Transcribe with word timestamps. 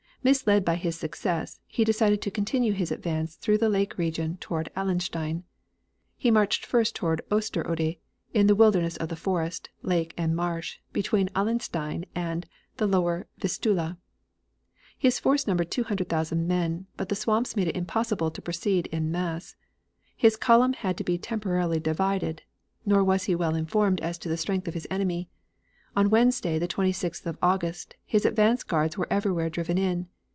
Misled 0.23 0.63
by 0.63 0.75
his 0.75 0.95
success, 0.95 1.59
he 1.65 1.83
decided 1.83 2.21
to 2.21 2.29
continue 2.29 2.73
his 2.73 2.91
advance 2.91 3.37
through 3.37 3.57
the 3.57 3.69
lake 3.69 3.97
region 3.97 4.37
toward 4.37 4.69
Allenstein. 4.75 5.45
He 6.15 6.29
marched 6.29 6.63
first 6.63 6.95
toward 6.95 7.23
Osterode, 7.31 7.97
in 8.31 8.45
the 8.45 8.53
wilderness 8.53 8.97
of 8.97 9.17
forest, 9.17 9.69
lake 9.81 10.13
and 10.19 10.35
marsh, 10.35 10.77
between 10.93 11.29
Allenstein 11.33 12.05
and 12.13 12.45
the 12.77 12.85
Lower 12.85 13.25
Vistula. 13.39 13.97
His 14.95 15.19
force 15.19 15.47
numbered 15.47 15.71
200,000 15.71 16.47
men, 16.47 16.85
but 16.97 17.09
the 17.09 17.15
swamps 17.15 17.55
made 17.55 17.67
it 17.69 17.75
impossible 17.75 18.29
to 18.29 18.43
proceed 18.43 18.85
in 18.93 19.11
mass. 19.11 19.55
His 20.15 20.35
column 20.37 20.73
had 20.73 20.97
to 20.97 21.03
be 21.03 21.17
temporarily 21.17 21.79
divided, 21.79 22.43
nor 22.85 23.03
was 23.03 23.23
he 23.23 23.33
well 23.33 23.55
informed 23.55 23.99
as 24.01 24.19
to 24.19 24.29
the 24.29 24.37
strength 24.37 24.67
of 24.67 24.75
his 24.75 24.85
enemy. 24.91 25.29
On 25.93 26.09
Wednesday, 26.09 26.57
the 26.57 26.69
26th 26.69 27.25
of 27.25 27.37
August, 27.41 27.97
his 28.05 28.23
advance 28.23 28.63
guards 28.63 28.97
were 28.97 29.11
everywhere 29.11 29.49
driven 29.49 29.77
in. 29.77 30.07